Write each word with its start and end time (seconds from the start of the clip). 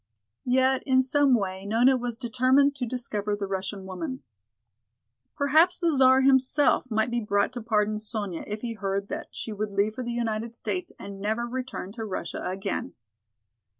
Yet 0.47 0.81
in 0.87 1.03
some 1.03 1.35
way 1.35 1.63
Nona 1.63 1.95
was 1.95 2.17
determined 2.17 2.75
to 2.77 2.87
discover 2.87 3.35
the 3.35 3.45
Russian 3.45 3.85
woman. 3.85 4.23
Perhaps 5.35 5.77
the 5.77 5.95
Czar 5.95 6.21
himself 6.21 6.89
might 6.89 7.11
be 7.11 7.19
brought 7.19 7.53
to 7.53 7.61
pardon 7.61 7.99
Sonya 7.99 8.43
if 8.47 8.61
he 8.61 8.73
heard 8.73 9.09
that 9.09 9.27
she 9.29 9.53
would 9.53 9.69
leave 9.69 9.93
for 9.93 10.03
the 10.03 10.11
United 10.11 10.55
States 10.55 10.91
and 10.97 11.21
never 11.21 11.45
return 11.45 11.91
to 11.91 12.03
Russia 12.03 12.41
again. 12.43 12.95